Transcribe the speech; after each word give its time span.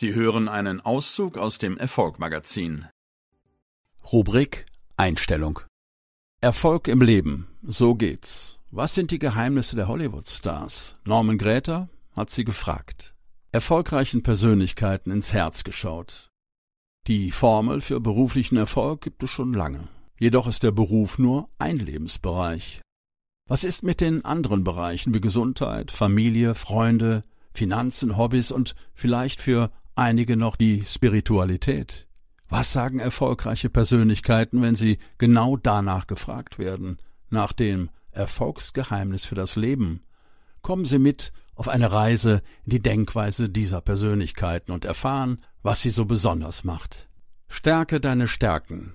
Sie 0.00 0.14
hören 0.14 0.48
einen 0.48 0.80
Auszug 0.80 1.36
aus 1.36 1.58
dem 1.58 1.76
Erfolg-Magazin. 1.76 2.86
Rubrik 4.10 4.64
Einstellung. 4.96 5.60
Erfolg 6.40 6.88
im 6.88 7.02
Leben, 7.02 7.48
so 7.60 7.94
geht's. 7.94 8.58
Was 8.70 8.94
sind 8.94 9.10
die 9.10 9.18
Geheimnisse 9.18 9.76
der 9.76 9.88
Hollywood-Stars? 9.88 10.98
Norman 11.04 11.36
Gräter 11.36 11.90
hat 12.12 12.30
sie 12.30 12.44
gefragt. 12.46 13.14
Erfolgreichen 13.52 14.22
Persönlichkeiten 14.22 15.10
ins 15.10 15.34
Herz 15.34 15.64
geschaut. 15.64 16.30
Die 17.06 17.30
Formel 17.30 17.82
für 17.82 18.00
beruflichen 18.00 18.56
Erfolg 18.56 19.02
gibt 19.02 19.22
es 19.22 19.30
schon 19.30 19.52
lange. 19.52 19.88
Jedoch 20.18 20.46
ist 20.46 20.62
der 20.62 20.72
Beruf 20.72 21.18
nur 21.18 21.50
ein 21.58 21.76
Lebensbereich. 21.76 22.80
Was 23.46 23.64
ist 23.64 23.82
mit 23.82 24.00
den 24.00 24.24
anderen 24.24 24.64
Bereichen 24.64 25.12
wie 25.12 25.20
Gesundheit, 25.20 25.90
Familie, 25.90 26.54
Freunde, 26.54 27.20
Finanzen, 27.52 28.16
Hobbys 28.16 28.50
und 28.50 28.74
vielleicht 28.94 29.42
für 29.42 29.70
einige 30.00 30.36
noch 30.36 30.56
die 30.56 30.84
Spiritualität? 30.86 32.08
Was 32.48 32.72
sagen 32.72 32.98
erfolgreiche 32.98 33.70
Persönlichkeiten, 33.70 34.62
wenn 34.62 34.74
sie 34.74 34.98
genau 35.18 35.56
danach 35.56 36.06
gefragt 36.06 36.58
werden, 36.58 36.98
nach 37.28 37.52
dem 37.52 37.90
Erfolgsgeheimnis 38.10 39.24
für 39.24 39.36
das 39.36 39.54
Leben? 39.54 40.02
Kommen 40.62 40.84
Sie 40.84 40.98
mit 40.98 41.32
auf 41.54 41.68
eine 41.68 41.92
Reise 41.92 42.42
in 42.64 42.70
die 42.70 42.82
Denkweise 42.82 43.48
dieser 43.48 43.80
Persönlichkeiten 43.80 44.72
und 44.72 44.84
erfahren, 44.84 45.42
was 45.62 45.82
sie 45.82 45.90
so 45.90 46.06
besonders 46.06 46.64
macht. 46.64 47.08
Stärke 47.48 48.00
deine 48.00 48.26
Stärken. 48.26 48.94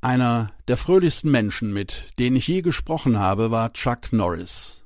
Einer 0.00 0.52
der 0.68 0.78
fröhlichsten 0.78 1.30
Menschen, 1.30 1.72
mit 1.72 2.14
denen 2.18 2.36
ich 2.36 2.48
je 2.48 2.62
gesprochen 2.62 3.18
habe, 3.18 3.50
war 3.50 3.74
Chuck 3.74 4.12
Norris. 4.12 4.79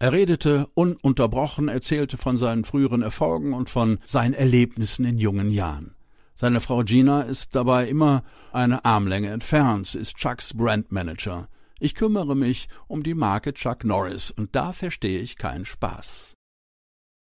Er 0.00 0.12
redete 0.12 0.68
ununterbrochen, 0.74 1.66
erzählte 1.66 2.18
von 2.18 2.36
seinen 2.36 2.64
früheren 2.64 3.02
Erfolgen 3.02 3.52
und 3.52 3.68
von 3.68 3.98
seinen 4.04 4.34
Erlebnissen 4.34 5.04
in 5.04 5.18
jungen 5.18 5.50
Jahren. 5.50 5.96
Seine 6.34 6.60
Frau 6.60 6.84
Gina 6.84 7.22
ist 7.22 7.56
dabei 7.56 7.88
immer 7.88 8.22
eine 8.52 8.84
Armlänge 8.84 9.30
entfernt, 9.30 9.96
ist 9.96 10.16
Chucks 10.16 10.54
Brandmanager. 10.54 11.48
Ich 11.80 11.96
kümmere 11.96 12.36
mich 12.36 12.68
um 12.86 13.02
die 13.02 13.14
Marke 13.14 13.54
Chuck 13.54 13.82
Norris 13.82 14.30
und 14.30 14.54
da 14.54 14.72
verstehe 14.72 15.18
ich 15.18 15.36
keinen 15.36 15.64
Spaß. 15.64 16.36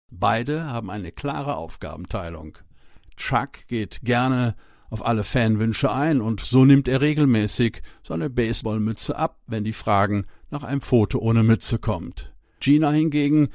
Beide 0.10 0.66
haben 0.66 0.90
eine 0.90 1.12
klare 1.12 1.58
Aufgabenteilung. 1.58 2.58
Chuck 3.18 3.68
geht 3.68 4.02
gerne 4.02 4.56
auf 4.90 5.06
alle 5.06 5.24
Fanwünsche 5.24 5.92
ein 5.92 6.22
und 6.22 6.40
so 6.40 6.66
nimmt 6.66 6.88
er 6.88 7.02
regelmäßig 7.02 7.84
seine 8.02 8.32
Baseballmütze 8.32 9.16
ab, 9.16 9.40
wenn 9.46 9.64
die 9.64 9.74
Fragen 9.74 10.26
nach 10.50 10.64
einem 10.64 10.82
Foto 10.82 11.20
ohne 11.20 11.44
Mütze 11.44 11.78
kommt. 11.78 12.33
Gina 12.64 12.92
hingegen 12.92 13.50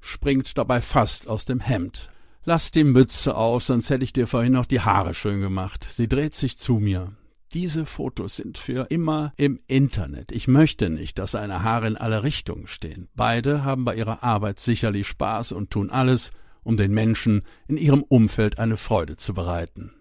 springt 0.00 0.58
dabei 0.58 0.80
fast 0.80 1.28
aus 1.28 1.44
dem 1.44 1.60
Hemd. 1.60 2.08
Lass 2.44 2.70
die 2.70 2.84
Mütze 2.84 3.36
aus, 3.36 3.66
sonst 3.66 3.90
hätte 3.90 4.04
ich 4.04 4.12
dir 4.12 4.26
vorhin 4.26 4.52
noch 4.52 4.66
die 4.66 4.80
Haare 4.80 5.14
schön 5.14 5.40
gemacht. 5.40 5.84
Sie 5.84 6.08
dreht 6.08 6.34
sich 6.34 6.58
zu 6.58 6.74
mir. 6.74 7.12
Diese 7.52 7.86
Fotos 7.86 8.36
sind 8.36 8.58
für 8.58 8.90
immer 8.90 9.32
im 9.36 9.60
Internet. 9.68 10.32
Ich 10.32 10.48
möchte 10.48 10.90
nicht, 10.90 11.18
dass 11.18 11.32
seine 11.32 11.62
Haare 11.62 11.86
in 11.86 11.96
alle 11.96 12.22
Richtungen 12.24 12.66
stehen. 12.66 13.08
Beide 13.14 13.64
haben 13.64 13.84
bei 13.84 13.94
ihrer 13.94 14.22
Arbeit 14.22 14.58
sicherlich 14.58 15.06
Spaß 15.06 15.52
und 15.52 15.70
tun 15.70 15.90
alles, 15.90 16.32
um 16.64 16.76
den 16.76 16.92
Menschen 16.92 17.42
in 17.68 17.76
ihrem 17.76 18.02
Umfeld 18.02 18.58
eine 18.58 18.76
Freude 18.76 19.16
zu 19.16 19.32
bereiten. 19.32 19.92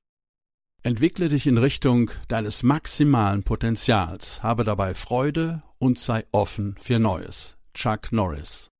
Entwickle 0.81 1.30
dich 1.30 1.47
in 1.47 1.58
Richtung 1.58 2.11
deines 2.28 2.61
maximalen 2.61 3.44
Potenzials, 3.44 4.44
habe 4.44 4.63
dabei 4.63 4.94
Freude 4.94 5.63
und 5.80 5.97
sei 5.97 6.25
offen 6.31 6.75
für 6.80 7.00
Neues. 7.00 7.54
Chuck 7.75 8.11
Norris 8.11 8.71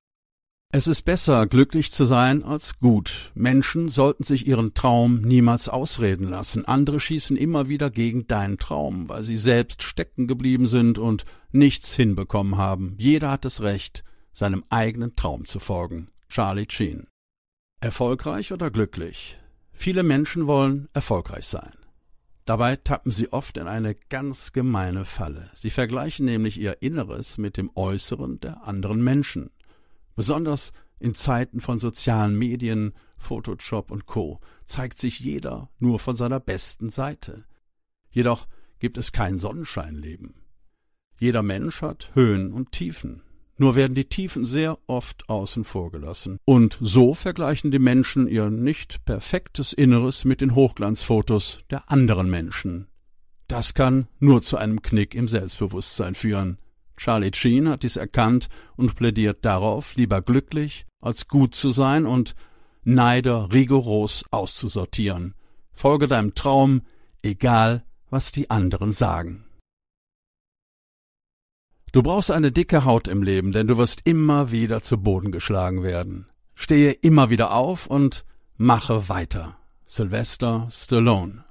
es 0.75 0.88
ist 0.88 1.03
besser, 1.03 1.47
glücklich 1.47 1.93
zu 1.93 2.03
sein, 2.03 2.43
als 2.43 2.79
gut. 2.79 3.31
Menschen 3.33 3.87
sollten 3.87 4.25
sich 4.25 4.45
ihren 4.45 4.73
Traum 4.73 5.21
niemals 5.21 5.69
ausreden 5.69 6.27
lassen. 6.27 6.65
Andere 6.65 6.99
schießen 6.99 7.37
immer 7.37 7.69
wieder 7.69 7.89
gegen 7.89 8.27
deinen 8.27 8.57
Traum, 8.57 9.07
weil 9.07 9.23
sie 9.23 9.37
selbst 9.37 9.83
stecken 9.83 10.27
geblieben 10.27 10.67
sind 10.67 10.97
und 10.97 11.23
nichts 11.53 11.95
hinbekommen 11.95 12.58
haben. 12.58 12.95
Jeder 12.97 13.31
hat 13.31 13.45
das 13.45 13.61
Recht, 13.61 14.03
seinem 14.33 14.65
eigenen 14.70 15.15
Traum 15.15 15.45
zu 15.45 15.61
folgen. 15.61 16.09
Charlie 16.27 16.67
Sheen. 16.67 17.08
Erfolgreich 17.80 18.52
oder 18.52 18.70
glücklich? 18.70 19.39
Viele 19.71 20.03
Menschen 20.03 20.45
wollen 20.45 20.89
erfolgreich 20.91 21.45
sein. 21.45 21.71
Dabei 22.45 22.76
tappen 22.76 23.11
sie 23.11 23.33
oft 23.33 23.58
in 23.58 23.67
eine 23.67 23.95
ganz 23.95 24.54
gemeine 24.54 25.04
Falle. 25.04 25.50
Sie 25.56 25.72
vergleichen 25.72 26.26
nämlich 26.26 26.60
ihr 26.60 26.82
Inneres 26.82 27.39
mit 27.39 27.58
dem 27.58 27.72
Äußeren 27.76 28.39
der 28.39 28.67
anderen 28.67 29.04
Menschen. 29.04 29.50
Besonders 30.16 30.72
in 31.00 31.16
Zeiten 31.16 31.60
von 31.60 31.80
sozialen 31.80 32.38
Medien, 32.38 32.94
Photoshop 33.17 33.89
und 33.89 34.06
Co. 34.06 34.39
zeigt 34.66 35.00
sich 35.00 35.20
jeder 35.20 35.70
nur 35.80 36.00
von 36.00 36.16
seiner 36.16 36.39
besten 36.39 36.89
Seite. 36.89 37.45
Jedoch 38.11 38.48
gibt 38.77 38.98
es 38.98 39.12
kein 39.12 39.39
Sonnenscheinleben. 39.39 40.36
Jeder 41.20 41.42
Mensch 41.42 41.82
hat 41.82 42.12
Höhen 42.14 42.54
und 42.54 42.72
Tiefen. 42.72 43.24
Nur 43.58 43.76
werden 43.76 43.95
die 43.95 44.05
Tiefen 44.05 44.45
sehr 44.45 44.77
oft 44.88 45.30
außen 45.30 45.64
vor 45.64 45.92
gelassen. 45.92 46.39
Und 46.45 46.77
so 46.82 47.14
vergleichen 47.14 47.71
die 47.71 47.80
Menschen 47.80 48.27
ihr 48.27 48.49
nicht 48.49 49.05
perfektes 49.05 49.71
Inneres 49.71 50.26
mit 50.26 50.42
den 50.42 50.55
Hochglanzfotos 50.55 51.61
der 51.70 51.89
anderen 51.89 52.30
Menschen. 52.30 52.88
Das 53.48 53.73
kann 53.73 54.08
nur 54.20 54.42
zu 54.42 54.58
einem 54.58 54.82
Knick 54.82 55.15
im 55.15 55.27
Selbstbewusstsein 55.27 56.15
führen. 56.15 56.58
Charlie 56.98 57.32
Sheen 57.33 57.70
hat 57.70 57.83
dies 57.83 57.95
erkannt 57.95 58.49
und 58.76 58.95
plädiert 58.95 59.45
darauf, 59.45 59.95
lieber 59.95 60.21
glücklich 60.21 60.86
als 61.02 61.27
gut 61.27 61.54
zu 61.54 61.70
sein 61.70 62.05
und 62.05 62.36
Neider 62.83 63.52
rigoros 63.52 64.26
auszusortieren. 64.32 65.33
Folge 65.73 66.08
deinem 66.08 66.36
Traum, 66.36 66.82
egal 67.21 67.83
was 68.10 68.32
die 68.32 68.49
anderen 68.49 68.92
sagen. 68.92 69.45
Du 71.95 72.04
brauchst 72.04 72.30
eine 72.30 72.52
dicke 72.52 72.83
Haut 72.83 73.08
im 73.08 73.23
Leben, 73.23 73.54
denn 73.54 73.67
du 73.67 73.78
wirst 73.78 74.02
immer 74.04 74.52
wieder 74.52 74.82
zu 74.82 74.98
Boden 74.98 75.32
geschlagen 75.32 75.82
werden. 75.82 76.28
Stehe 76.54 76.92
immer 76.92 77.30
wieder 77.30 77.54
auf 77.54 77.88
und 77.88 78.26
mache 78.58 79.08
weiter. 79.08 79.58
Sylvester 79.86 80.67
Stallone. 80.70 81.45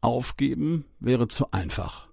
Aufgeben 0.00 0.86
wäre 1.00 1.28
zu 1.28 1.50
einfach. 1.50 2.08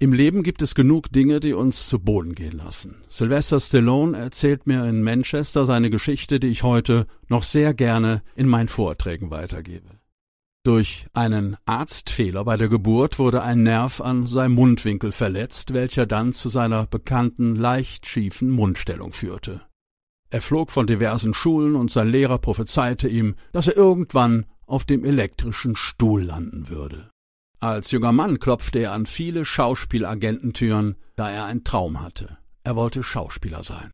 Im 0.00 0.12
Leben 0.12 0.42
gibt 0.42 0.60
es 0.60 0.74
genug 0.74 1.12
Dinge, 1.12 1.38
die 1.38 1.52
uns 1.52 1.86
zu 1.86 2.00
Boden 2.00 2.34
gehen 2.34 2.56
lassen. 2.56 3.04
Sylvester 3.06 3.60
Stallone 3.60 4.18
erzählt 4.18 4.66
mir 4.66 4.86
in 4.86 5.04
Manchester 5.04 5.66
seine 5.66 5.90
Geschichte, 5.90 6.40
die 6.40 6.48
ich 6.48 6.64
heute 6.64 7.06
noch 7.28 7.44
sehr 7.44 7.74
gerne 7.74 8.24
in 8.34 8.48
meinen 8.48 8.66
Vorträgen 8.66 9.30
weitergebe. 9.30 9.97
Durch 10.68 11.06
einen 11.14 11.56
Arztfehler 11.64 12.44
bei 12.44 12.58
der 12.58 12.68
Geburt 12.68 13.18
wurde 13.18 13.42
ein 13.42 13.62
Nerv 13.62 14.02
an 14.02 14.26
seinem 14.26 14.52
Mundwinkel 14.52 15.12
verletzt, 15.12 15.72
welcher 15.72 16.04
dann 16.04 16.34
zu 16.34 16.50
seiner 16.50 16.84
bekannten 16.84 17.56
leicht 17.56 18.06
schiefen 18.06 18.50
Mundstellung 18.50 19.14
führte. 19.14 19.62
Er 20.28 20.42
flog 20.42 20.70
von 20.70 20.86
diversen 20.86 21.32
Schulen 21.32 21.74
und 21.74 21.90
sein 21.90 22.10
Lehrer 22.10 22.36
prophezeite 22.36 23.08
ihm, 23.08 23.36
dass 23.52 23.68
er 23.68 23.78
irgendwann 23.78 24.44
auf 24.66 24.84
dem 24.84 25.06
elektrischen 25.06 25.74
Stuhl 25.74 26.22
landen 26.24 26.68
würde. 26.68 27.08
Als 27.60 27.90
junger 27.90 28.12
Mann 28.12 28.38
klopfte 28.38 28.80
er 28.80 28.92
an 28.92 29.06
viele 29.06 29.46
Schauspielagententüren, 29.46 30.96
da 31.16 31.30
er 31.30 31.46
einen 31.46 31.64
Traum 31.64 32.02
hatte. 32.02 32.36
Er 32.62 32.76
wollte 32.76 33.02
Schauspieler 33.02 33.62
sein. 33.62 33.90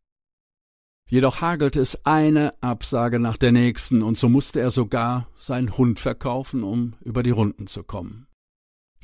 Jedoch 1.07 1.41
hagelte 1.41 1.79
es 1.79 2.03
eine 2.05 2.55
Absage 2.61 3.19
nach 3.19 3.37
der 3.37 3.51
nächsten, 3.51 4.01
und 4.01 4.17
so 4.17 4.27
musste 4.27 4.59
er 4.59 4.71
sogar 4.71 5.27
seinen 5.35 5.77
Hund 5.77 5.99
verkaufen, 5.99 6.63
um 6.63 6.95
über 7.01 7.21
die 7.21 7.29
Runden 7.29 7.67
zu 7.67 7.83
kommen. 7.83 8.25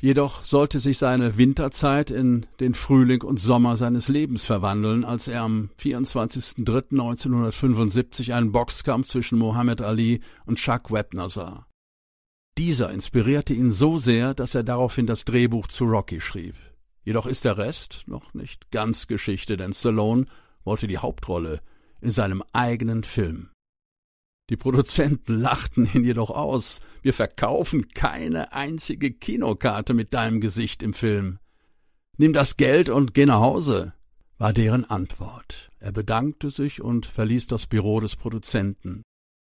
Jedoch 0.02 0.42
sollte 0.42 0.80
sich 0.80 0.98
seine 0.98 1.36
Winterzeit 1.36 2.10
in 2.10 2.46
den 2.58 2.74
Frühling 2.74 3.22
und 3.22 3.38
Sommer 3.38 3.76
seines 3.76 4.08
Lebens 4.08 4.44
verwandeln, 4.44 5.04
als 5.04 5.28
er 5.28 5.42
am 5.42 5.70
24.03.1975 5.78 8.34
einen 8.34 8.50
Boxkampf 8.50 9.06
zwischen 9.06 9.38
Muhammad 9.38 9.80
Ali 9.80 10.20
und 10.44 10.58
Chuck 10.58 10.90
Webner 10.90 11.30
sah. 11.30 11.68
Dieser 12.58 12.90
inspirierte 12.90 13.54
ihn 13.54 13.70
so 13.70 13.96
sehr, 13.96 14.34
dass 14.34 14.56
er 14.56 14.64
daraufhin 14.64 15.06
das 15.06 15.24
Drehbuch 15.24 15.68
zu 15.68 15.84
Rocky 15.84 16.20
schrieb. 16.20 16.56
Jedoch 17.04 17.26
ist 17.26 17.44
der 17.44 17.56
Rest 17.56 18.02
noch 18.06 18.34
nicht 18.34 18.72
ganz 18.72 19.06
Geschichte, 19.06 19.56
denn 19.56 19.72
Stallone 19.72 20.26
wollte 20.64 20.88
die 20.88 20.98
Hauptrolle 20.98 21.60
in 22.02 22.10
seinem 22.10 22.42
eigenen 22.52 23.04
Film. 23.04 23.50
Die 24.50 24.56
Produzenten 24.56 25.34
lachten 25.40 25.88
ihn 25.94 26.04
jedoch 26.04 26.30
aus. 26.30 26.80
Wir 27.00 27.14
verkaufen 27.14 27.88
keine 27.88 28.52
einzige 28.52 29.12
Kinokarte 29.12 29.94
mit 29.94 30.12
deinem 30.12 30.40
Gesicht 30.40 30.82
im 30.82 30.92
Film. 30.92 31.38
Nimm 32.18 32.32
das 32.32 32.56
Geld 32.56 32.90
und 32.90 33.14
geh 33.14 33.24
nach 33.24 33.40
Hause, 33.40 33.94
war 34.36 34.52
deren 34.52 34.84
Antwort. 34.84 35.70
Er 35.78 35.92
bedankte 35.92 36.50
sich 36.50 36.82
und 36.82 37.06
verließ 37.06 37.46
das 37.46 37.66
Büro 37.66 38.00
des 38.00 38.16
Produzenten. 38.16 39.02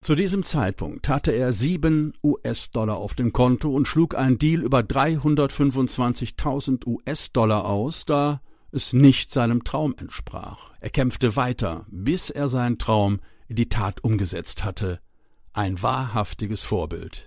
Zu 0.03 0.15
diesem 0.15 0.44
Zeitpunkt 0.44 1.09
hatte 1.09 1.31
er 1.31 1.53
sieben 1.53 2.13
US-Dollar 2.23 2.97
auf 2.97 3.13
dem 3.13 3.33
Konto 3.33 3.69
und 3.69 3.88
schlug 3.88 4.15
einen 4.15 4.39
Deal 4.39 4.61
über 4.61 4.79
325.000 4.79 6.85
US-Dollar 6.85 7.65
aus, 7.65 8.05
da 8.05 8.41
es 8.77 8.94
nicht 8.94 9.31
seinem 9.31 9.65
Traum 9.65 9.94
entsprach. 9.97 10.71
Er 10.79 10.89
kämpfte 10.89 11.35
weiter, 11.35 11.85
bis 11.89 12.29
er 12.29 12.47
seinen 12.47 12.77
Traum 12.77 13.19
in 13.47 13.57
die 13.57 13.68
Tat 13.68 14.03
umgesetzt 14.03 14.63
hatte. 14.63 15.01
Ein 15.51 15.81
wahrhaftiges 15.81 16.63
Vorbild. 16.63 17.25